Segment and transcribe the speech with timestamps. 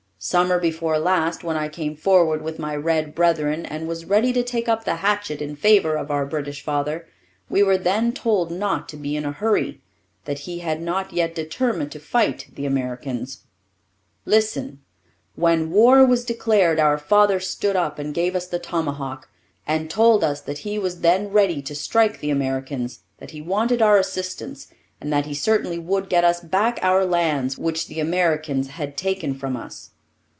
[0.23, 4.43] Summer before last, when I came forward with my red brethren and was ready to
[4.43, 7.07] take up the hatchet in favour of our British father,
[7.49, 9.81] we were then told not to be in a hurry
[10.25, 13.45] that he had not yet determined to fight the Americans.
[14.23, 14.81] Listen!
[15.33, 19.27] When war was declared our father stood up and gave us the tomahawk,
[19.65, 23.81] and told us that he was then ready to strike the Americans; that he wanted
[23.81, 24.67] our assistance,
[25.01, 29.33] and that he certainly would get us back our lands, which the Americans had taken
[29.33, 29.87] from us.